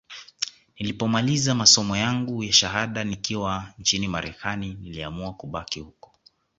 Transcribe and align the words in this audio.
Nilipomaliza 0.79 1.55
masomo 1.55 1.97
yangu 1.97 2.43
ya 2.43 2.53
shahada 2.53 3.03
nikiwa 3.03 3.67
nchini 3.79 4.07
Marekani 4.07 4.73
niliamua 4.73 5.33
kubaki 5.33 5.79
huko 5.79 6.11